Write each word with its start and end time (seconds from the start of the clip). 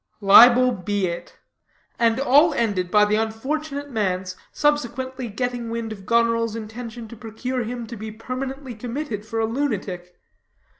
Libel 0.19 0.71
be 0.71 1.05
it. 1.05 1.37
And 1.99 2.19
all 2.19 2.55
ended 2.55 2.89
by 2.89 3.05
the 3.05 3.17
unfortunate 3.17 3.91
man's 3.91 4.35
subsequently 4.51 5.27
getting 5.27 5.69
wind 5.69 5.91
of 5.91 6.07
Goneril's 6.07 6.55
intention 6.55 7.07
to 7.09 7.15
procure 7.15 7.63
him 7.65 7.85
to 7.85 7.95
be 7.95 8.09
permanently 8.11 8.73
committed 8.73 9.27
for 9.27 9.39
a 9.39 9.45
lunatic. 9.45 10.19